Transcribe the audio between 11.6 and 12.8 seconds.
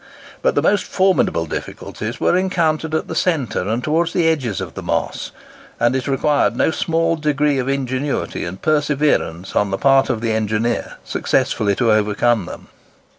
to overcome them.